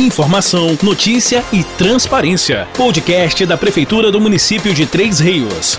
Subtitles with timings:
[0.00, 2.66] Informação, notícia e transparência.
[2.74, 5.78] Podcast da Prefeitura do município de Três Rios.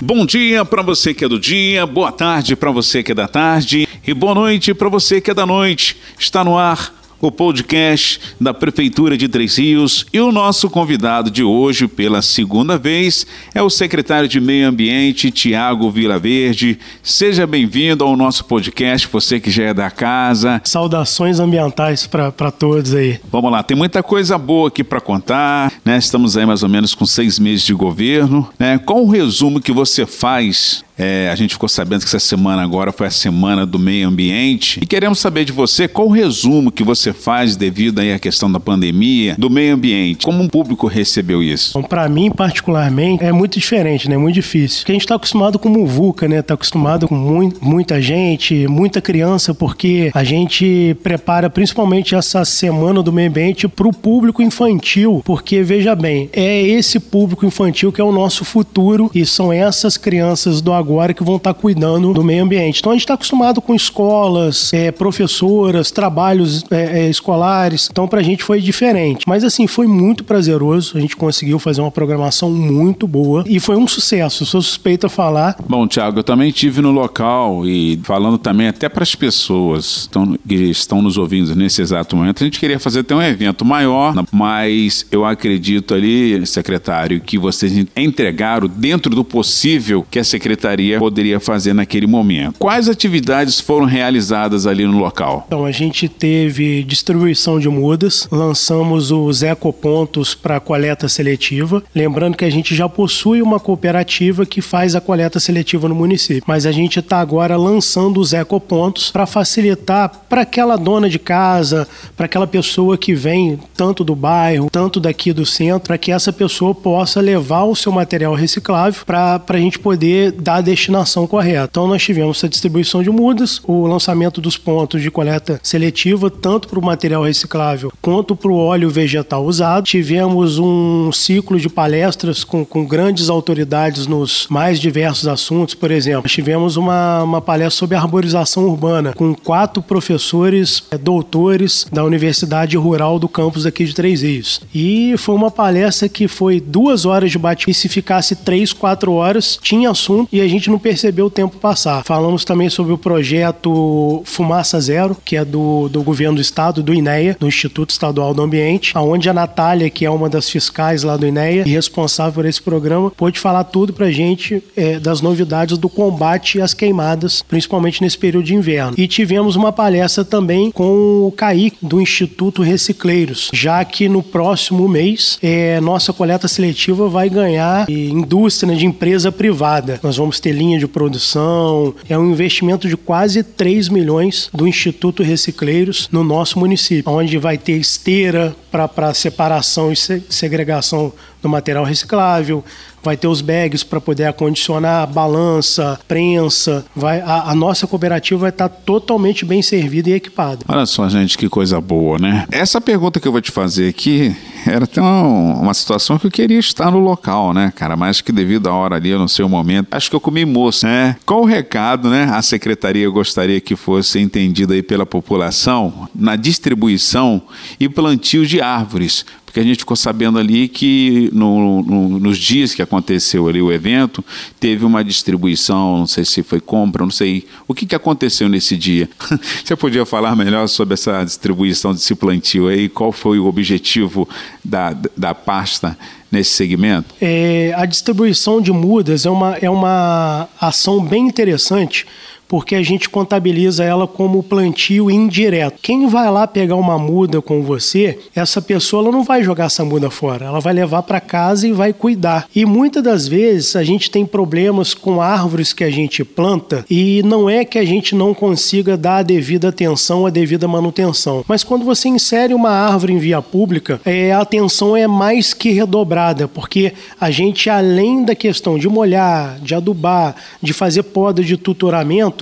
[0.00, 3.28] Bom dia para você que é do dia, boa tarde para você que é da
[3.28, 5.96] tarde e boa noite para você que é da noite.
[6.18, 11.42] Está no ar o podcast da Prefeitura de Três Rios e o nosso convidado de
[11.42, 16.78] hoje, pela segunda vez, é o secretário de Meio Ambiente, Tiago Vilaverde.
[17.02, 20.60] Seja bem-vindo ao nosso podcast, você que já é da casa.
[20.64, 23.18] Saudações ambientais para todos aí.
[23.30, 25.98] Vamos lá, tem muita coisa boa aqui para contar, né?
[25.98, 28.78] Estamos aí mais ou menos com seis meses de governo, né?
[28.78, 32.92] Qual o resumo que você faz é, a gente ficou sabendo que essa semana agora
[32.92, 36.84] foi a semana do meio ambiente e queremos saber de você qual o resumo que
[36.84, 40.24] você faz devido aí à questão da pandemia do meio ambiente.
[40.24, 41.80] Como o um público recebeu isso?
[41.84, 44.16] Para mim, particularmente, é muito diferente, né?
[44.16, 44.80] Muito difícil.
[44.80, 46.38] Porque a gente está acostumado com muvuca, né?
[46.38, 53.02] Está acostumado com muito, muita gente, muita criança, porque a gente prepara principalmente essa semana
[53.02, 58.00] do meio ambiente para o público infantil, porque veja bem, é esse público infantil que
[58.00, 60.83] é o nosso futuro e são essas crianças do agora
[61.14, 62.80] que vão estar cuidando do meio ambiente.
[62.80, 67.88] Então a gente está acostumado com escolas, é, professoras, trabalhos é, é, escolares.
[67.90, 69.24] Então para a gente foi diferente.
[69.26, 70.96] Mas assim, foi muito prazeroso.
[70.96, 74.44] A gente conseguiu fazer uma programação muito boa e foi um sucesso.
[74.44, 75.56] Sou suspeito a falar.
[75.68, 80.08] Bom, Tiago, eu também tive no local e falando também até para as pessoas
[80.46, 82.42] que estão nos ouvindo nesse exato momento.
[82.42, 87.72] A gente queria fazer até um evento maior, mas eu acredito ali, secretário, que vocês
[87.96, 92.58] entregaram dentro do possível que a secretaria secretaria poderia fazer naquele momento.
[92.58, 95.44] Quais atividades foram realizadas ali no local?
[95.46, 101.82] Então, a gente teve distribuição de mudas, lançamos os ecopontos para coleta seletiva.
[101.94, 106.42] Lembrando que a gente já possui uma cooperativa que faz a coleta seletiva no município,
[106.46, 111.86] mas a gente está agora lançando os ecopontos para facilitar para aquela dona de casa,
[112.16, 116.32] para aquela pessoa que vem tanto do bairro, tanto daqui do centro, para que essa
[116.32, 121.68] pessoa possa levar o seu material reciclável para a gente poder dar destinação correta.
[121.70, 126.68] Então nós tivemos a distribuição de mudas, o lançamento dos pontos de coleta seletiva, tanto
[126.68, 129.84] para o material reciclável quanto para o óleo vegetal usado.
[129.84, 135.74] Tivemos um ciclo de palestras com, com grandes autoridades nos mais diversos assuntos.
[135.74, 142.04] Por exemplo, tivemos uma, uma palestra sobre arborização urbana com quatro professores é, doutores da
[142.04, 144.60] Universidade Rural do campus aqui de Três Rios.
[144.74, 149.12] E foi uma palestra que foi duas horas de bate e se ficasse três, quatro
[149.12, 152.04] horas, tinha assunto e a gente não percebeu o tempo passar.
[152.04, 156.94] Falamos também sobre o projeto Fumaça Zero, que é do, do governo do estado, do
[156.94, 161.16] INEA, do Instituto Estadual do Ambiente, onde a Natália, que é uma das fiscais lá
[161.16, 165.78] do INEA e responsável por esse programa, pôde falar tudo pra gente é, das novidades
[165.78, 168.94] do combate às queimadas, principalmente nesse período de inverno.
[168.96, 174.88] E tivemos uma palestra também com o CAI, do Instituto Recicleiros, já que no próximo
[174.88, 180.00] mês é, nossa coleta seletiva vai ganhar indústria de empresa privada.
[180.02, 181.94] Nós vamos ter linha de produção.
[182.06, 187.56] É um investimento de quase 3 milhões do Instituto Recicleiros no nosso município, onde vai
[187.56, 192.62] ter esteira para separação e segregação do material reciclável,
[193.02, 196.84] vai ter os bags para poder acondicionar, balança, prensa.
[196.94, 200.60] Vai, a, a, nossa cooperativa vai estar tá totalmente bem servida e equipada.
[200.68, 202.46] Olha só, gente, que coisa boa, né?
[202.50, 204.34] Essa pergunta que eu vou te fazer aqui
[204.66, 207.96] era até uma, uma situação que eu queria estar no local, né, cara?
[207.96, 210.44] Mas que devido à hora ali, eu não sei o momento, acho que eu comi
[210.44, 211.16] moço, né?
[211.24, 212.28] Qual o recado, né?
[212.32, 217.42] A secretaria gostaria que fosse entendida aí pela população na distribuição
[217.78, 219.24] e plantio de árvores
[219.54, 223.70] porque a gente ficou sabendo ali que no, no, nos dias que aconteceu ali o
[223.70, 224.24] evento,
[224.58, 227.46] teve uma distribuição, não sei se foi compra, não sei.
[227.68, 229.08] O que, que aconteceu nesse dia?
[229.64, 232.88] Você podia falar melhor sobre essa distribuição desse plantio aí?
[232.88, 234.28] Qual foi o objetivo
[234.64, 235.96] da, da pasta
[236.32, 237.14] nesse segmento?
[237.20, 242.08] É, a distribuição de mudas é uma, é uma ação bem interessante
[242.48, 245.78] porque a gente contabiliza ela como plantio indireto.
[245.82, 249.84] Quem vai lá pegar uma muda com você, essa pessoa ela não vai jogar essa
[249.84, 252.46] muda fora, ela vai levar para casa e vai cuidar.
[252.54, 257.22] E muitas das vezes a gente tem problemas com árvores que a gente planta e
[257.24, 261.44] não é que a gente não consiga dar a devida atenção, a devida manutenção.
[261.46, 265.70] Mas quando você insere uma árvore em via pública, é, a atenção é mais que
[265.70, 271.56] redobrada, porque a gente, além da questão de molhar, de adubar, de fazer poda de
[271.56, 272.33] tutoramento,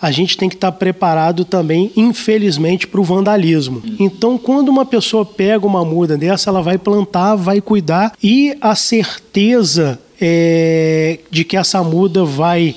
[0.00, 3.82] a gente tem que estar preparado também, infelizmente, para o vandalismo.
[3.98, 8.74] Então, quando uma pessoa pega uma muda dessa, ela vai plantar, vai cuidar e a
[8.74, 12.74] certeza é, de que essa muda vai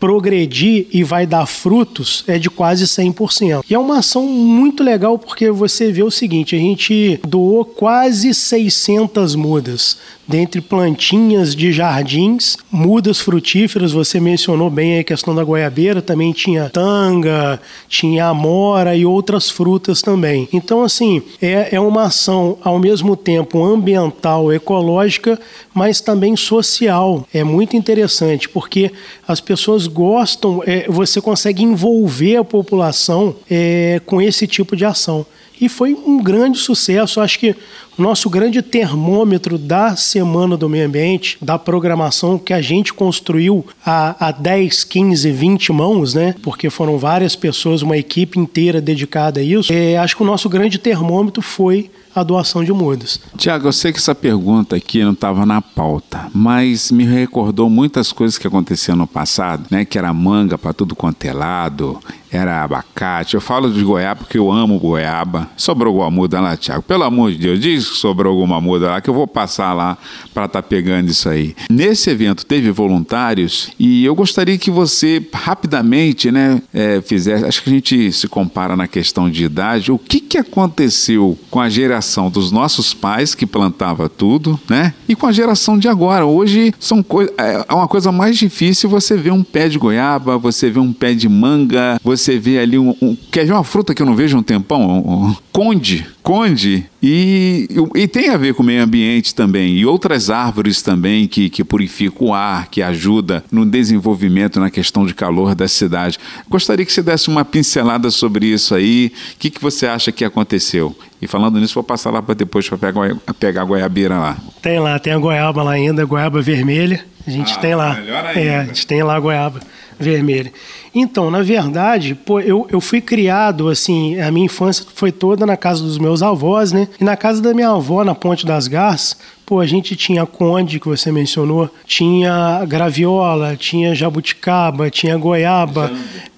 [0.00, 3.62] progredir e vai dar frutos é de quase 100%.
[3.68, 8.32] E é uma ação muito legal porque você vê o seguinte, a gente doou quase
[8.32, 9.98] 600 mudas
[10.30, 16.70] dentre plantinhas de jardins, mudas frutíferas, você mencionou bem a questão da goiabeira, também tinha
[16.70, 20.48] tanga, tinha amora e outras frutas também.
[20.52, 25.36] Então, assim, é, é uma ação ao mesmo tempo ambiental, ecológica,
[25.74, 27.26] mas também social.
[27.34, 28.92] É muito interessante porque
[29.26, 35.26] as pessoas gostam, é, você consegue envolver a população é, com esse tipo de ação.
[35.60, 37.20] E foi um grande sucesso.
[37.20, 37.54] Acho que
[37.98, 43.66] o nosso grande termômetro da Semana do Meio Ambiente, da programação que a gente construiu
[43.84, 46.34] há, há 10, 15, 20 mãos, né?
[46.42, 49.72] Porque foram várias pessoas, uma equipe inteira dedicada a isso.
[49.72, 51.90] É, acho que o nosso grande termômetro foi
[52.20, 53.20] a doação de mudas.
[53.36, 58.12] Tiago, eu sei que essa pergunta aqui não estava na pauta, mas me recordou muitas
[58.12, 59.84] coisas que aconteciam no passado, né?
[59.84, 62.00] Que era manga para tudo quanto é lado,
[62.30, 63.34] era abacate.
[63.34, 65.48] Eu falo de goiaba porque eu amo goiaba.
[65.56, 66.82] Sobrou alguma muda lá, Tiago?
[66.82, 69.98] Pelo amor de Deus, diz que sobrou alguma muda lá, que eu vou passar lá
[70.32, 71.54] para estar tá pegando isso aí.
[71.70, 77.44] Nesse evento teve voluntários e eu gostaria que você rapidamente, né, é, fizesse.
[77.44, 79.90] Acho que a gente se compara na questão de idade.
[79.90, 84.92] O que, que aconteceu com a geração geração dos nossos pais que plantava tudo, né?
[85.08, 86.26] E com a geração de agora.
[86.26, 87.04] Hoje são
[87.38, 90.92] é, é uma coisa mais difícil você ver um pé de goiaba, você vê um
[90.92, 94.16] pé de manga, você vê ali um, um quer ver uma fruta que eu não
[94.16, 98.82] vejo um tempão, um, um conde, conde e, e tem a ver com o meio
[98.82, 104.60] ambiente também e outras árvores também que, que purificam o ar, que ajuda no desenvolvimento
[104.60, 106.18] na questão de calor da cidade.
[106.48, 109.12] Gostaria que você desse uma pincelada sobre isso aí.
[109.34, 110.96] O que, que você acha que aconteceu?
[111.20, 114.36] E falando nisso, vou passar lá para depois para pegar, pegar a goiabeira lá.
[114.62, 117.04] Tem lá, tem a goiaba lá ainda, goiaba vermelha.
[117.26, 117.98] A gente ah, tem lá.
[118.34, 119.60] É, a gente tem lá a goiaba
[120.00, 120.50] vermelha.
[120.94, 125.56] Então, na verdade, pô, eu, eu fui criado, assim, a minha infância foi toda na
[125.56, 126.88] casa dos meus avós, né?
[126.98, 130.80] E na casa da minha avó, na Ponte das Garças, pô, a gente tinha conde,
[130.80, 135.92] que você mencionou, tinha graviola, tinha jabuticaba, tinha goiaba,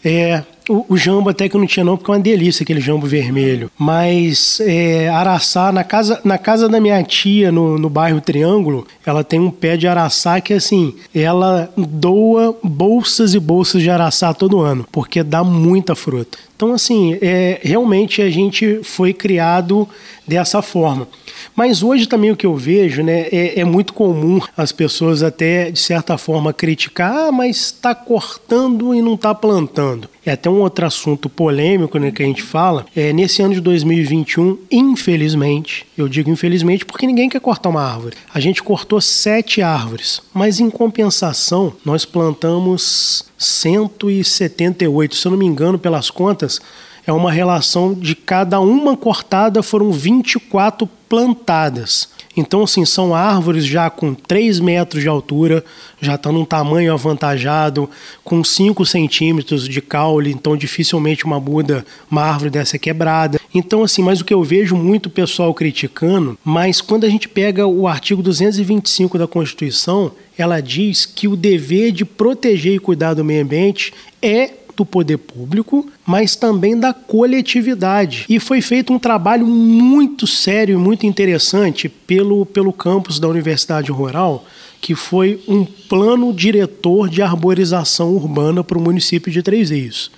[0.05, 2.81] é, o, o, jambo até que eu não tinha não, porque é uma delícia aquele
[2.81, 3.71] jambo vermelho.
[3.79, 9.25] Mas é, araçá, na casa, na casa da minha tia, no, no bairro Triângulo, ela
[9.25, 14.61] tem um pé de araçá que, assim, ela doa bolsas e bolsas de araçá todo
[14.61, 16.39] ano, porque dá muita fruta.
[16.55, 19.89] Então, assim, é, realmente a gente foi criado
[20.27, 21.09] dessa forma.
[21.55, 25.71] Mas hoje também o que eu vejo, né, é, é muito comum as pessoas até,
[25.71, 30.09] de certa forma, criticar, ah, mas está cortando e não está plantando.
[30.25, 32.87] É até um outro assunto polêmico né, que a gente fala.
[32.95, 38.17] É, nesse ano de 2021, infelizmente, eu digo infelizmente porque ninguém quer cortar uma árvore.
[38.33, 45.17] A gente cortou sete árvores, mas em compensação, nós plantamos 178.
[45.17, 46.61] Se eu não me engano, pelas contas,
[47.07, 52.09] é uma relação de cada uma cortada foram 24 plantadas.
[52.35, 55.63] Então, assim, são árvores já com 3 metros de altura,
[56.01, 57.91] já estão num tamanho avantajado,
[58.25, 63.39] com 5 centímetros de caule, então dificilmente uma muda, uma árvore dessa é quebrada.
[63.55, 67.67] Então, assim, mas o que eu vejo muito pessoal criticando, mas quando a gente pega
[67.67, 73.23] o artigo 225 da Constituição, ela diz que o dever de proteger e cuidar do
[73.23, 78.25] meio ambiente é do poder público, mas também da coletividade.
[78.29, 83.91] E foi feito um trabalho muito sério e muito interessante pelo, pelo campus da Universidade
[83.91, 84.45] Rural,
[84.81, 90.11] que foi um plano diretor de arborização urbana para o município de Três Rios.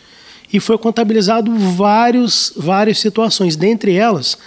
[0.53, 3.57] E foi contabilizado vários, várias situações.
[3.57, 4.39] Dentre elas,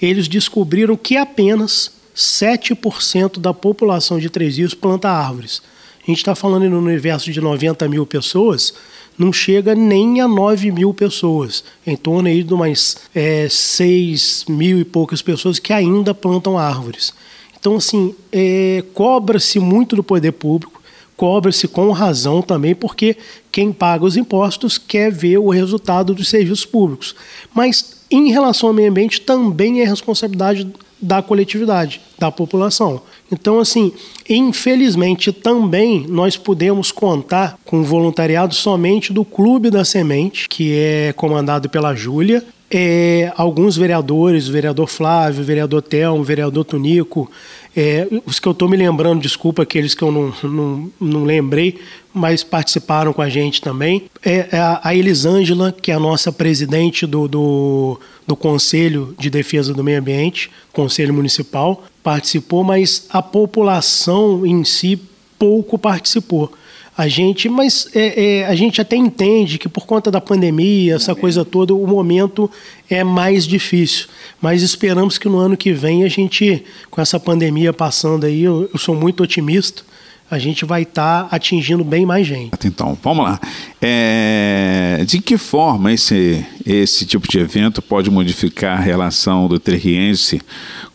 [0.00, 5.60] eles descobriram que apenas 7% da população de Três Rios planta árvores.
[6.06, 8.72] A gente está falando no universo de 90 mil pessoas,
[9.18, 14.78] não chega nem a 9 mil pessoas, em torno aí de umas é, 6 mil
[14.78, 17.12] e poucas pessoas que ainda plantam árvores.
[17.58, 20.80] Então, assim, é, cobra-se muito do poder público,
[21.16, 23.16] cobra-se com razão também, porque
[23.50, 27.16] quem paga os impostos quer ver o resultado dos serviços públicos.
[27.54, 30.70] Mas, em relação ao meio ambiente, também é responsabilidade
[31.00, 33.02] da coletividade, da população.
[33.30, 33.92] Então, assim,
[34.28, 41.12] infelizmente também nós podemos contar com o voluntariado somente do Clube da Semente, que é
[41.12, 47.30] comandado pela Júlia, é, alguns vereadores, o vereador Flávio, o vereador Telmo, o vereador Tunico,
[47.76, 51.78] é, os que eu estou me lembrando, desculpa aqueles que eu não, não, não lembrei,
[52.12, 54.04] mas participaram com a gente também.
[54.24, 59.72] É, é a Elisângela, que é a nossa presidente do, do, do Conselho de Defesa
[59.72, 64.98] do Meio Ambiente, Conselho Municipal, participou, mas a população em si
[65.38, 66.50] pouco participou.
[66.96, 71.14] A gente, mas é, é, a gente até entende que por conta da pandemia, essa
[71.14, 72.50] coisa toda, o momento
[72.88, 74.06] é mais difícil.
[74.40, 78.70] Mas esperamos que no ano que vem a gente, com essa pandemia passando aí, eu,
[78.72, 79.82] eu sou muito otimista
[80.30, 82.50] a gente vai estar tá atingindo bem mais gente.
[82.64, 83.40] Então, vamos lá.
[83.80, 90.40] É, de que forma esse, esse tipo de evento pode modificar a relação do terriense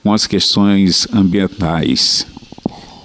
[0.03, 2.27] com as questões ambientais?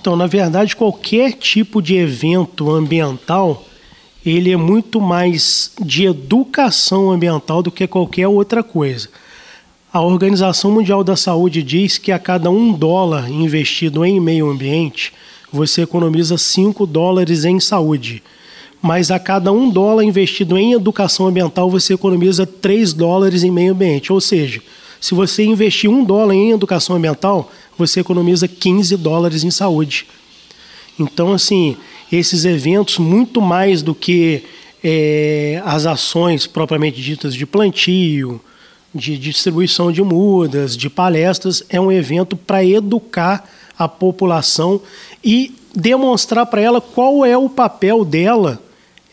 [0.06, 3.64] Então, na verdade, qualquer tipo de evento ambiental,
[4.24, 9.08] ele é muito mais de educação ambiental do que qualquer outra coisa.
[9.92, 15.12] A Organização Mundial da Saúde diz que a cada um dólar investido em meio ambiente,
[15.50, 18.22] você economiza 5 dólares em saúde.
[18.80, 23.72] Mas a cada um dólar investido em educação ambiental, você economiza 3 dólares em meio
[23.72, 24.12] ambiente.
[24.12, 24.62] Ou seja,
[25.06, 30.04] se você investir um dólar em educação ambiental, você economiza 15 dólares em saúde.
[30.98, 31.76] Então, assim,
[32.10, 34.42] esses eventos, muito mais do que
[34.82, 38.40] é, as ações propriamente ditas de plantio,
[38.92, 43.48] de distribuição de mudas, de palestras, é um evento para educar
[43.78, 44.80] a população
[45.22, 48.60] e demonstrar para ela qual é o papel dela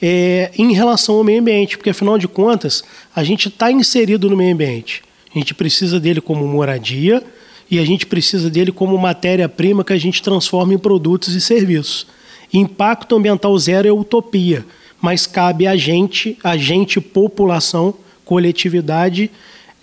[0.01, 2.83] é, em relação ao meio ambiente, porque afinal de contas
[3.15, 5.03] a gente está inserido no meio ambiente.
[5.33, 7.23] A gente precisa dele como moradia
[7.69, 12.05] e a gente precisa dele como matéria-prima que a gente transforma em produtos e serviços.
[12.53, 14.63] Impacto ambiental zero é utopia,
[15.01, 19.31] mas cabe a gente, a gente, população, coletividade,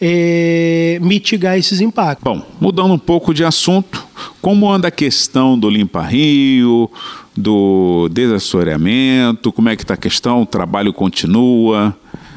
[0.00, 2.24] é, mitigar esses impactos.
[2.24, 4.06] Bom, mudando um pouco de assunto,
[4.40, 6.88] como anda a questão do limpa-rio,
[7.36, 11.96] do desassoreamento, como é que está a questão, o trabalho continua,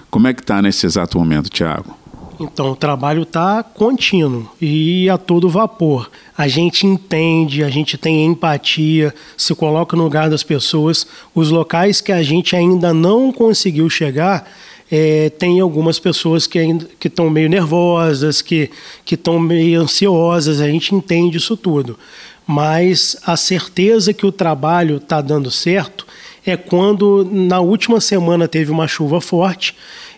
[0.09, 2.02] como é que está nesse exato momento, Tiago?
[2.39, 6.09] Então, o trabalho está contínuo e a todo vapor.
[6.35, 11.05] A gente entende, a gente tem empatia, se coloca no lugar das pessoas.
[11.35, 14.51] Os locais que a gente ainda não conseguiu chegar,
[14.91, 16.59] é, tem algumas pessoas que
[17.03, 18.69] estão meio nervosas, que
[19.09, 20.59] estão meio ansiosas.
[20.59, 21.97] A gente entende isso tudo,
[22.47, 26.05] mas a certeza que o trabalho está dando certo
[26.45, 29.75] é quando na última semana teve uma chuva forte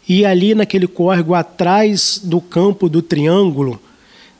[0.08, 3.80] e ali naquele córrego atrás do campo do Triângulo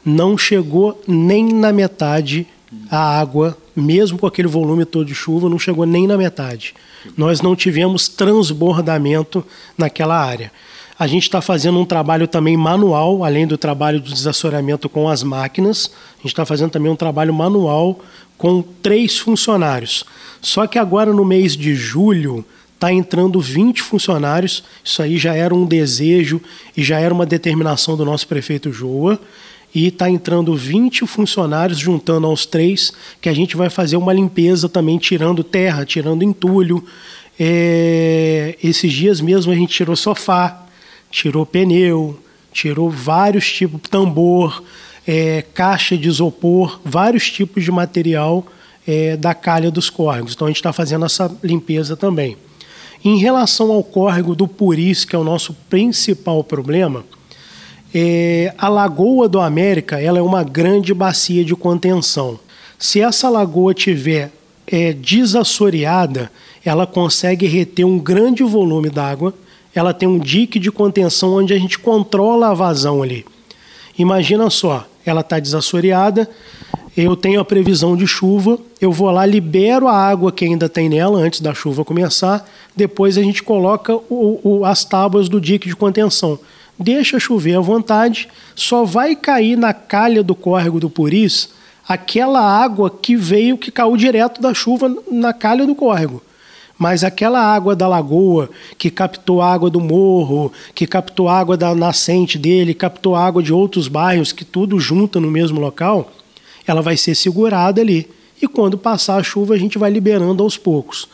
[0.04, 2.48] não chegou nem na metade
[2.92, 6.74] a água, mesmo com aquele volume todo de chuva, não chegou nem na metade
[7.18, 9.46] nós não tivemos transbordamento
[9.78, 10.52] naquela área.
[10.98, 15.24] A gente está fazendo um trabalho também manual, além do trabalho de desassoreamento com as
[15.24, 18.00] máquinas, a gente está fazendo também um trabalho manual
[18.38, 20.06] com três funcionários.
[20.42, 22.46] Só que agora no mês de julho
[22.76, 26.42] está entrando 20 funcionários, isso aí já era um desejo
[26.76, 29.20] e já era uma determinação do nosso prefeito Joa
[29.74, 34.70] e está entrando 20 funcionários, juntando aos três, que a gente vai fazer uma limpeza
[34.70, 36.82] também, tirando terra, tirando entulho.
[37.38, 40.66] É, esses dias mesmo a gente tirou sofá,
[41.12, 42.18] tirou pneu,
[42.54, 44.64] tirou vários tipos, tambor,
[45.06, 48.46] é, caixa de isopor, vários tipos de material
[48.88, 50.34] é, da calha dos córregos.
[50.34, 52.38] Então a gente está fazendo essa limpeza também.
[53.06, 57.06] Em relação ao córrego do Puris, que é o nosso principal problema,
[57.94, 62.40] é, a Lagoa do América ela é uma grande bacia de contenção.
[62.80, 64.32] Se essa lagoa tiver
[64.66, 66.32] é, desassoreada,
[66.66, 69.36] ela consegue reter um grande volume d'água.
[69.76, 73.24] Ela tem um dique de contenção onde a gente controla a vazão ali.
[74.00, 76.28] Imagina só, ela está desassoreada,
[76.96, 80.90] eu tenho a previsão de chuva, eu vou lá, libero a água que ainda tem
[80.90, 85.68] nela antes da chuva começar, depois a gente coloca o, o, as tábuas do dique
[85.68, 86.40] de contenção
[86.80, 91.50] deixa chover à vontade, só vai cair na calha do córrego do Puris
[91.88, 96.22] aquela água que veio, que caiu direto da chuva na calha do córrego.
[96.78, 102.38] Mas aquela água da lagoa, que captou água do morro, que captou água da nascente
[102.38, 106.12] dele, captou água de outros bairros, que tudo junta no mesmo local,
[106.68, 108.10] ela vai ser segurada ali.
[108.42, 111.08] E quando passar a chuva, a gente vai liberando aos poucos.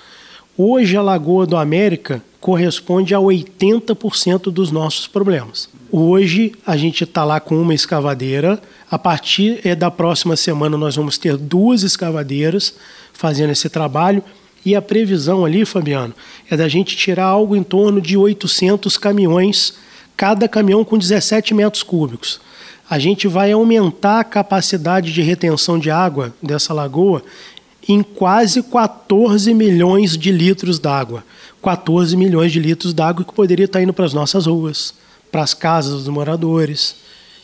[0.58, 5.70] Hoje, a Lagoa do América corresponde a 80% dos nossos problemas.
[5.91, 8.60] Hoje a gente está lá com uma escavadeira.
[8.89, 12.74] A partir é, da próxima semana nós vamos ter duas escavadeiras
[13.13, 14.24] fazendo esse trabalho.
[14.65, 16.13] E a previsão ali, Fabiano,
[16.50, 19.74] é da gente tirar algo em torno de 800 caminhões,
[20.15, 22.39] cada caminhão com 17 metros cúbicos.
[22.91, 27.24] A gente vai aumentar a capacidade de retenção de água dessa lagoa
[27.88, 31.24] em quase 14 milhões de litros d'água.
[31.63, 34.93] 14 milhões de litros d'água que poderia estar indo para as nossas ruas,
[35.31, 36.98] para as casas dos moradores.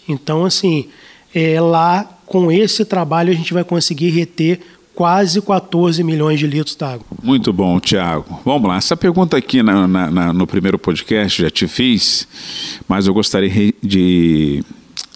[0.05, 0.89] Então, assim,
[1.33, 4.59] é, lá com esse trabalho a gente vai conseguir reter
[4.93, 7.05] quase 14 milhões de litros d'água.
[7.23, 8.41] Muito bom, Tiago.
[8.43, 8.75] Vamos lá.
[8.75, 12.27] Essa pergunta aqui na, na, na, no primeiro podcast já te fiz,
[12.85, 14.63] mas eu gostaria de, de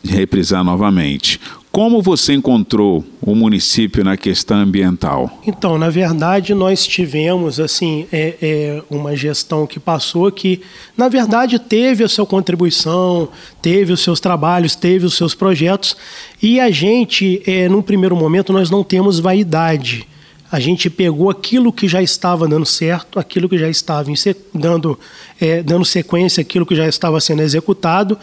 [0.04, 1.40] reprisar novamente.
[1.72, 5.40] Como você encontrou o município na questão ambiental?
[5.48, 10.62] Então, na verdade, nós tivemos assim é, é, uma gestão que passou que,
[10.98, 13.30] na verdade, teve a sua contribuição,
[13.62, 15.96] teve os seus trabalhos, teve os seus projetos,
[16.44, 20.06] e a gente, é, num primeiro momento, nós não temos vaidade.
[20.52, 24.12] A gente pegou aquilo que já estava dando certo, aquilo que já estava
[24.54, 25.00] dando,
[25.40, 28.20] é, dando sequência, aquilo que já estava sendo executado,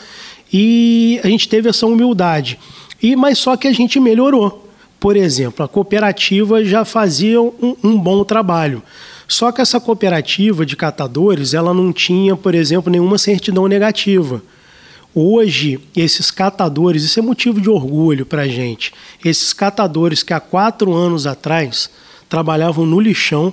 [0.52, 2.58] e a gente teve essa humildade.
[3.02, 4.66] E mas só que a gente melhorou.
[4.98, 8.82] Por exemplo, a cooperativa já fazia um, um bom trabalho.
[9.28, 14.42] Só que essa cooperativa de catadores, ela não tinha, por exemplo, nenhuma certidão negativa.
[15.14, 18.92] Hoje, esses catadores, isso é motivo de orgulho para a gente.
[19.24, 21.90] Esses catadores que há quatro anos atrás
[22.28, 23.52] trabalhavam no lixão,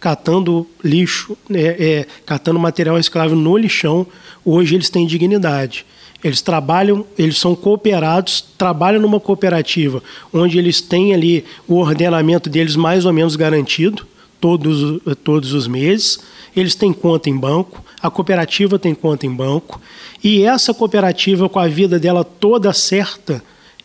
[0.00, 4.06] catando lixo, é, é, catando material escravo no lixão,
[4.44, 5.86] hoje eles têm dignidade.
[6.22, 10.02] Eles trabalham, eles são cooperados, trabalham numa cooperativa
[10.32, 14.06] onde eles têm ali o ordenamento deles mais ou menos garantido
[14.40, 16.20] todos, todos os meses.
[16.54, 19.80] Eles têm conta em banco, a cooperativa tem conta em banco,
[20.22, 23.42] e essa cooperativa, com a vida dela toda certa,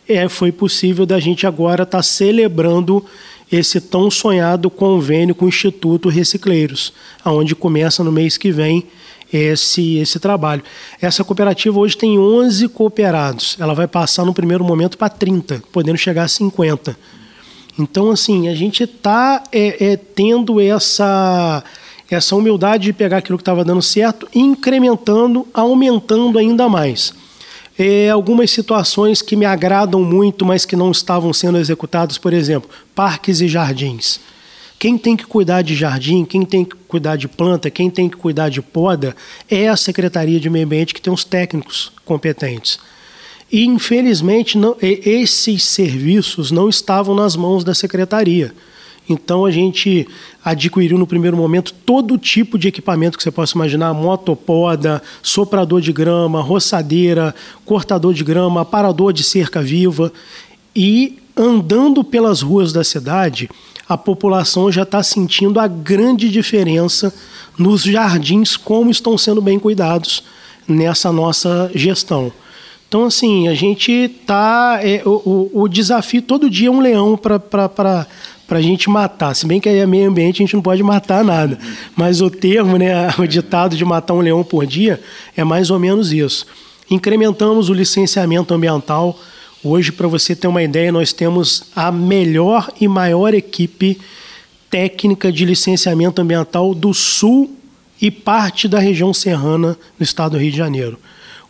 [0.08, 3.03] é, foi possível da gente agora estar tá celebrando
[3.51, 8.86] esse tão sonhado convênio com o Instituto Recicleiros, aonde começa no mês que vem
[9.31, 10.63] esse, esse trabalho.
[11.01, 13.57] Essa cooperativa hoje tem 11 cooperados.
[13.60, 16.98] Ela vai passar no primeiro momento para 30, podendo chegar a 50.
[17.79, 21.63] Então, assim, a gente está é, é, tendo essa,
[22.10, 27.13] essa humildade de pegar aquilo que estava dando certo, incrementando, aumentando ainda mais.
[27.77, 32.67] É, algumas situações que me agradam muito, mas que não estavam sendo executadas, por exemplo,
[32.96, 34.19] parques e jardins.
[34.79, 38.15] Quem tem que cuidar de jardim, quem tem que cuidar de planta, quem tem que
[38.15, 39.15] cuidar de poda
[39.50, 42.79] é a Secretaria de Meio Ambiente que tem os técnicos competentes.
[43.51, 48.53] E, infelizmente, não, esses serviços não estavam nas mãos da secretaria.
[49.10, 50.08] Então a gente
[50.43, 55.93] adquiriu no primeiro momento todo tipo de equipamento que você possa imaginar: motopoda, soprador de
[55.93, 57.34] grama, roçadeira,
[57.65, 60.12] cortador de grama, aparador de cerca viva.
[60.75, 63.49] E andando pelas ruas da cidade,
[63.88, 67.13] a população já está sentindo a grande diferença
[67.58, 70.23] nos jardins, como estão sendo bem cuidados
[70.67, 72.32] nessa nossa gestão.
[72.88, 74.80] Então, assim, a gente está.
[74.82, 78.08] É, o, o, desafio todo dia é um leão para
[78.50, 79.36] a gente matar.
[79.36, 81.58] Se bem que é meio ambiente, a gente não pode matar nada.
[81.95, 85.02] Mas o termo, né, o ditado de matar um leão por dia,
[85.36, 86.45] é mais ou menos isso.
[86.89, 89.19] Incrementamos o licenciamento ambiental
[89.63, 94.00] Hoje, para você ter uma ideia, nós temos a melhor e maior equipe
[94.70, 97.56] técnica de licenciamento ambiental do Sul
[98.00, 101.00] e parte da região serrana do estado do Rio de Janeiro.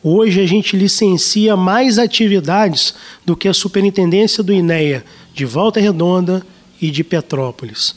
[0.01, 2.93] Hoje a gente licencia mais atividades
[3.25, 6.45] do que a Superintendência do INEA de Volta Redonda
[6.81, 7.95] e de Petrópolis.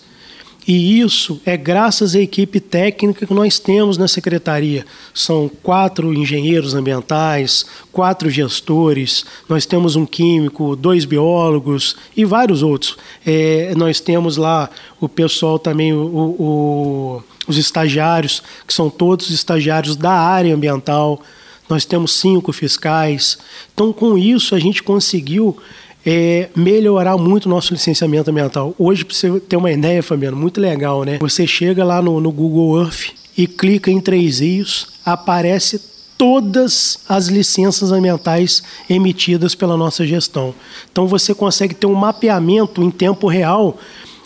[0.67, 4.85] E isso é graças à equipe técnica que nós temos na secretaria.
[5.15, 12.97] São quatro engenheiros ambientais, quatro gestores, nós temos um químico, dois biólogos e vários outros.
[13.25, 14.69] É, nós temos lá
[15.01, 21.23] o pessoal também, o, o, os estagiários, que são todos estagiários da área ambiental.
[21.69, 23.39] Nós temos cinco fiscais.
[23.73, 25.57] Então, com isso, a gente conseguiu
[26.05, 28.75] é, melhorar muito o nosso licenciamento ambiental.
[28.79, 31.19] Hoje, para você ter uma ideia, Fabiano, muito legal, né?
[31.21, 35.81] Você chega lá no, no Google Earth e clica em três rios, aparece
[36.17, 40.55] todas as licenças ambientais emitidas pela nossa gestão.
[40.93, 43.79] Então você consegue ter um mapeamento em tempo real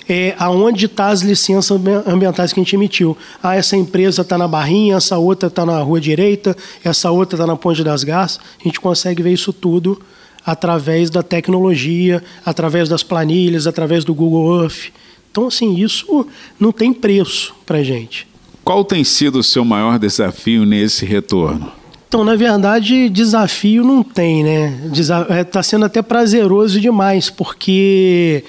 [0.09, 3.17] é, aonde estão tá as licenças ambientais que a gente emitiu.
[3.43, 7.47] Ah, essa empresa está na Barrinha, essa outra está na Rua Direita, essa outra está
[7.47, 8.41] na Ponte das Garças.
[8.61, 10.01] A gente consegue ver isso tudo
[10.45, 14.93] através da tecnologia, através das planilhas, através do Google Earth.
[15.31, 16.27] Então, assim, isso
[16.61, 18.27] não tem preço para gente.
[18.63, 21.73] Qual tem sido o seu maior desafio nesse retorno?
[22.07, 24.91] Então, na verdade, desafio não tem, né?
[24.93, 28.45] Está é, sendo até prazeroso demais, porque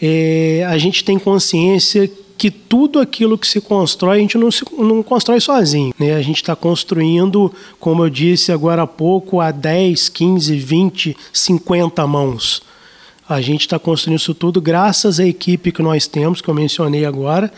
[0.00, 2.08] é, a gente tem consciência
[2.38, 5.92] que tudo aquilo que se constrói, a gente não, se, não constrói sozinho.
[5.98, 6.14] Né?
[6.14, 12.06] A gente está construindo, como eu disse agora há pouco, a 10, 15, 20, 50
[12.06, 12.62] mãos.
[13.28, 17.04] A gente está construindo isso tudo graças à equipe que nós temos, que eu mencionei
[17.04, 17.52] agora,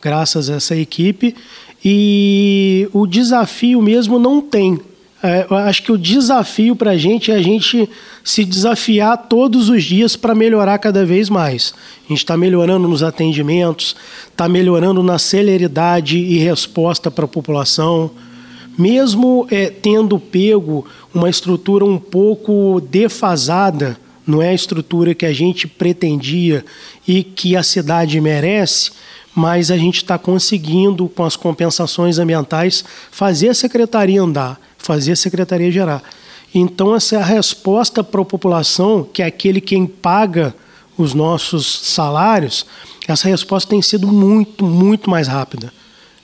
[0.00, 1.34] graças a essa equipe.
[1.82, 4.78] E o desafio mesmo não tem.
[5.20, 7.90] É, eu acho que o desafio para a gente é a gente
[8.22, 11.74] se desafiar todos os dias para melhorar cada vez mais.
[12.06, 13.96] A gente está melhorando nos atendimentos,
[14.30, 18.12] está melhorando na celeridade e resposta para a população.
[18.78, 25.32] Mesmo é, tendo pego uma estrutura um pouco defasada, não é a estrutura que a
[25.32, 26.64] gente pretendia
[27.08, 28.92] e que a cidade merece,
[29.34, 35.16] mas a gente está conseguindo, com as compensações ambientais, fazer a secretaria andar fazer a
[35.16, 36.02] secretaria gerar.
[36.54, 40.54] Então, essa é a resposta para a população, que é aquele quem paga
[40.96, 42.64] os nossos salários,
[43.06, 45.70] essa resposta tem sido muito, muito mais rápida.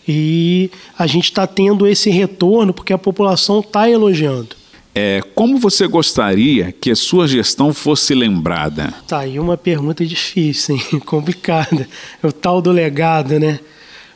[0.09, 4.57] E a gente está tendo esse retorno porque a população está elogiando.
[4.95, 8.95] É, como você gostaria que a sua gestão fosse lembrada?
[9.07, 11.01] Tá aí uma pergunta difícil, hein?
[11.05, 11.87] complicada.
[12.23, 13.61] É o tal do legado, né?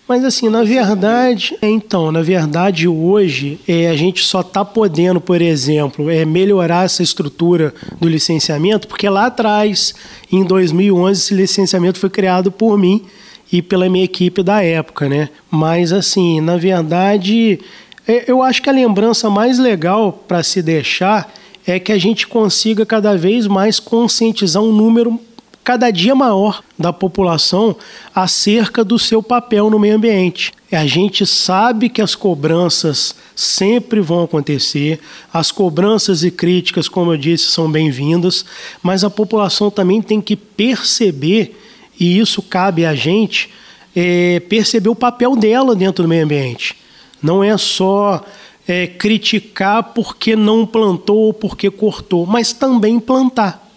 [0.08, 5.20] Mas assim, na verdade, é, então, na verdade hoje é, a gente só está podendo,
[5.20, 9.94] por exemplo, é, melhorar essa estrutura do licenciamento, porque lá atrás,
[10.32, 13.04] em 2011, esse licenciamento foi criado por mim
[13.52, 15.28] e pela minha equipe da época, né?
[15.50, 17.60] Mas assim, na verdade,
[18.06, 21.30] é, eu acho que a lembrança mais legal para se deixar
[21.66, 25.20] é que a gente consiga cada vez mais conscientizar um número
[25.68, 27.76] cada dia maior da população
[28.14, 30.50] acerca do seu papel no meio ambiente.
[30.72, 34.98] A gente sabe que as cobranças sempre vão acontecer,
[35.30, 38.46] as cobranças e críticas, como eu disse, são bem-vindas,
[38.82, 41.54] mas a população também tem que perceber,
[42.00, 43.50] e isso cabe a gente,
[43.94, 46.76] é, perceber o papel dela dentro do meio ambiente.
[47.22, 48.24] Não é só
[48.66, 53.67] é, criticar porque não plantou ou porque cortou, mas também plantar.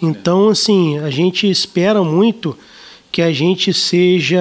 [0.00, 2.56] Então, assim, a gente espera muito
[3.10, 4.38] que a gente seja.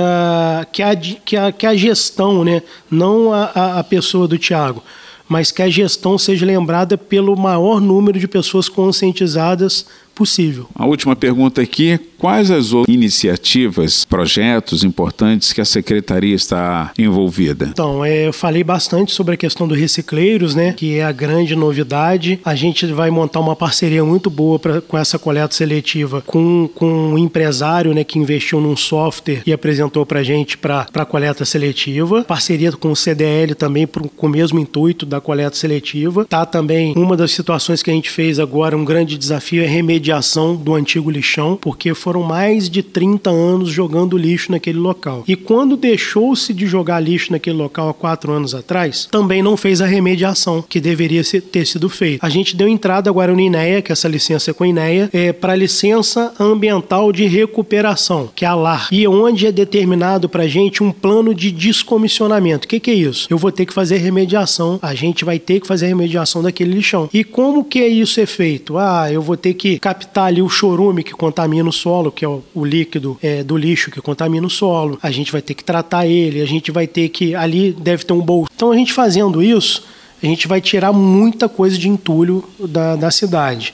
[0.71, 2.61] que a, que a, que a gestão, né?
[2.91, 4.83] não a, a pessoa do Tiago,
[5.29, 10.67] mas que a gestão seja lembrada pelo maior número de pessoas conscientizadas possível.
[10.75, 17.67] A última pergunta aqui: quais as iniciativas, projetos importantes que a secretaria está envolvida?
[17.71, 21.55] Então, é, eu falei bastante sobre a questão do recicleiros, né, que é a grande
[21.55, 22.39] novidade.
[22.43, 26.87] A gente vai montar uma parceria muito boa pra, com essa coleta seletiva com, com
[26.87, 31.45] um empresário, né, que investiu num software e apresentou para a gente para a coleta
[31.45, 32.23] seletiva.
[32.23, 36.25] Parceria com o CDL também pro, com o mesmo intuito da coleta seletiva.
[36.25, 40.55] Tá também uma das situações que a gente fez agora, um grande desafio é remediação
[40.55, 45.23] do antigo lixão, porque foram mais de 30 anos jogando lixo naquele local.
[45.27, 49.81] E quando deixou-se de jogar lixo naquele local há quatro anos atrás, também não fez
[49.81, 52.25] a remediação que deveria ter sido feita.
[52.25, 55.55] A gente deu entrada agora no INEA, que é essa licença com INEA, é, para
[55.55, 60.83] licença ambiental de recuperação, que é a LAR, e onde é determinado para a gente
[60.83, 62.65] um plano de descomissionamento.
[62.65, 63.27] O que, que é isso?
[63.29, 67.09] Eu vou ter que fazer remediação, a gente vai ter que fazer remediação daquele lixão.
[67.13, 68.77] E como que é isso é feito?
[68.77, 72.27] Ah, eu vou ter que captar ali o chorume que contamina o solo, que é
[72.27, 74.97] o, o líquido é, do lixo que contamina o solo.
[75.01, 77.35] A gente vai ter que tratar ele, a gente vai ter que.
[77.35, 78.49] Ali deve ter um bolso.
[78.55, 79.83] Então a gente fazendo isso,
[80.21, 83.73] a gente vai tirar muita coisa de entulho da, da cidade.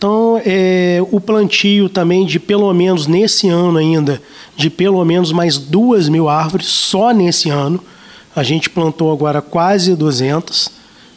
[0.00, 4.22] Então, é, o plantio também de pelo menos nesse ano ainda,
[4.56, 7.78] de pelo menos mais duas mil árvores, só nesse ano.
[8.34, 10.70] A gente plantou agora quase 200.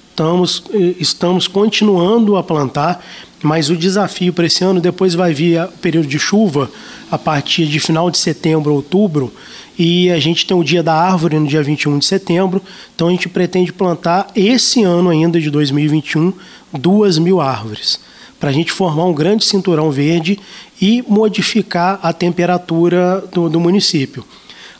[0.09, 0.63] Estamos,
[0.99, 3.01] estamos continuando a plantar
[3.43, 6.71] mas o desafio para esse ano depois vai vir o período de chuva
[7.11, 9.31] a partir de final de setembro, outubro,
[9.77, 12.61] e a gente tem o Dia da Árvore no dia 21 de setembro,
[12.95, 16.33] então a gente pretende plantar esse ano ainda de 2021
[16.71, 17.99] duas mil árvores,
[18.39, 20.39] para a gente formar um grande cinturão verde
[20.81, 24.23] e modificar a temperatura do, do município.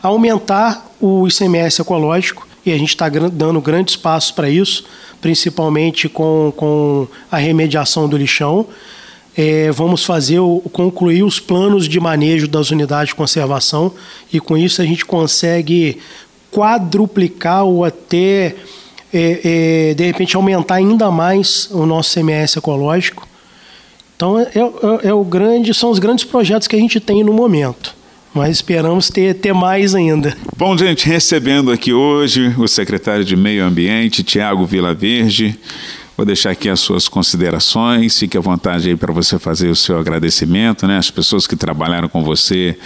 [0.01, 4.85] Aumentar o ICMS ecológico, e a gente está dando grandes passos para isso,
[5.21, 8.67] principalmente com, com a remediação do lixão.
[9.35, 13.91] É, vamos fazer o, concluir os planos de manejo das unidades de conservação
[14.31, 15.97] e com isso a gente consegue
[16.51, 18.55] quadruplicar ou até
[19.11, 23.27] é, é, de repente aumentar ainda mais o nosso CMS ecológico.
[24.15, 27.33] Então é, é, é o grande, são os grandes projetos que a gente tem no
[27.33, 28.02] momento
[28.33, 30.35] mas esperamos ter, ter mais ainda.
[30.57, 35.59] Bom, gente, recebendo aqui hoje o secretário de Meio Ambiente, Tiago Vilaverde.
[36.15, 39.97] Vou deixar aqui as suas considerações, fique à vontade aí para você fazer o seu
[39.97, 40.99] agradecimento, né?
[40.99, 42.77] As pessoas que trabalharam com você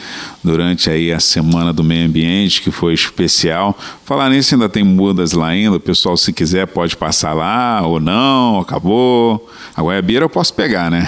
[0.42, 3.78] durante aí a Semana do Meio Ambiente, que foi especial.
[4.06, 8.00] Falar nisso, ainda tem mudas lá ainda, o pessoal se quiser pode passar lá ou
[8.00, 9.50] não, acabou.
[9.76, 11.06] A goiabeira eu posso pegar, né?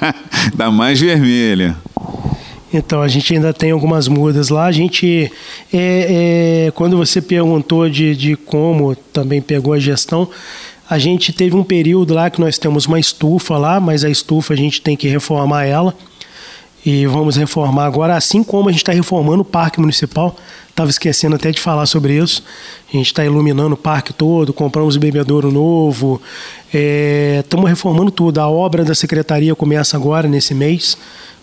[0.56, 1.76] Dá mais vermelha.
[2.72, 4.66] Então a gente ainda tem algumas mudas lá.
[4.66, 5.32] A gente,
[5.72, 10.28] é, é, quando você perguntou de, de como também pegou a gestão,
[10.90, 14.54] A gente teve um período lá que nós temos uma estufa lá, mas a estufa
[14.54, 15.94] a gente tem que reformar ela.
[16.86, 20.34] E vamos reformar agora, assim como a gente está reformando o parque municipal.
[20.70, 22.42] Estava esquecendo até de falar sobre isso.
[22.88, 26.22] A gente está iluminando o parque todo, compramos bebedouro novo,
[26.72, 28.38] estamos é, reformando tudo.
[28.38, 30.96] A obra da secretaria começa agora, nesse mês,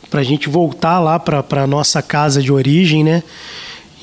[0.10, 3.24] para a gente voltar lá para a nossa casa de origem, né?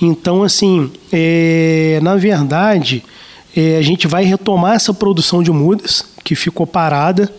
[0.00, 3.04] Então, assim, é, na verdade,
[3.56, 7.32] é, a gente vai retomar essa produção de mudas que ficou parada.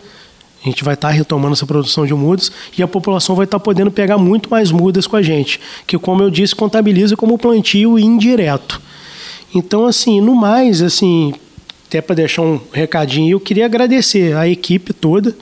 [0.62, 3.58] A gente vai estar tá retomando essa produção de mudas e a população vai estar
[3.58, 7.36] tá podendo pegar muito mais mudas com a gente, que como eu disse, contabiliza como
[7.36, 8.80] plantio indireto.
[9.54, 11.34] Então, assim, no mais, assim,
[11.86, 15.36] até para deixar um recadinho, eu queria agradecer a equipe toda.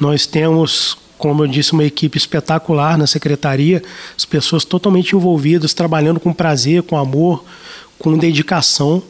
[0.00, 3.82] Nós temos, como eu disse, uma equipe espetacular na secretaria,
[4.16, 7.44] as pessoas totalmente envolvidas, trabalhando com prazer, com amor,
[7.98, 9.02] com dedicação.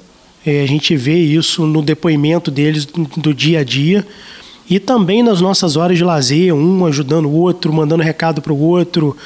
[0.44, 4.06] É, a gente vê isso no depoimento deles do, dia a dia
[4.70, 8.60] e também nas nossas horas de lazer, um ajudando o outro, mandando recado para o
[8.60, 9.16] outro.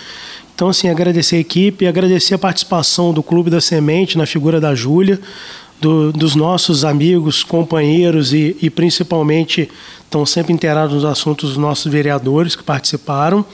[0.55, 4.75] Então, assim, agradecer a equipe, agradecer a participação do Clube da Semente na figura da
[4.75, 5.19] Júlia,
[5.81, 9.69] do, dos nossos amigos, companheiros e, e principalmente
[10.05, 13.45] estão sempre inteirados nos assuntos dos nossos vereadores que participaram.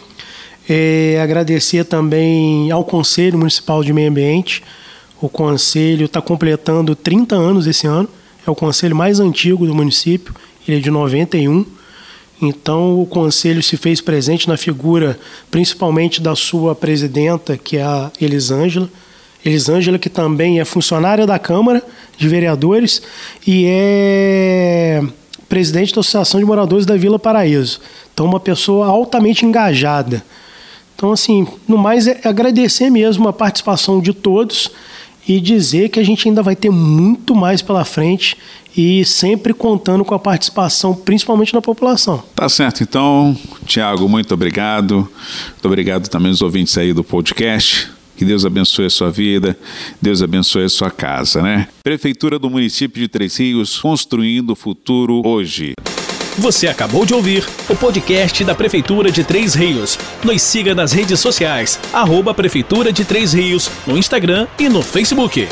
[0.68, 4.64] É, agradecer também ao Conselho Municipal de Meio Ambiente,
[5.20, 8.08] o conselho está completando 30 anos esse ano,
[8.46, 10.34] é o conselho mais antigo do município,
[10.66, 11.64] ele é de 91.
[12.42, 15.18] Então o conselho se fez presente na figura
[15.50, 18.90] principalmente da sua presidenta, que é a Elisângela.
[19.44, 21.82] Elisângela, que também é funcionária da Câmara
[22.16, 23.02] de Vereadores
[23.46, 25.02] e é
[25.48, 27.80] presidente da Associação de Moradores da Vila Paraíso.
[28.12, 30.24] Então, uma pessoa altamente engajada.
[30.94, 34.70] Então, assim, no mais é agradecer mesmo a participação de todos
[35.28, 38.36] e dizer que a gente ainda vai ter muito mais pela frente
[38.76, 42.22] e sempre contando com a participação, principalmente da população.
[42.34, 45.08] Tá certo, então, Tiago, muito obrigado.
[45.50, 47.95] Muito obrigado também aos ouvintes aí do podcast.
[48.16, 49.56] Que Deus abençoe a sua vida,
[50.00, 51.68] Deus abençoe a sua casa, né?
[51.84, 55.74] Prefeitura do município de Três Rios, construindo o futuro hoje.
[56.38, 59.98] Você acabou de ouvir o podcast da Prefeitura de Três Rios.
[60.22, 65.48] Nos siga nas redes sociais, arroba Prefeitura de Três Rios, no Instagram e no Facebook.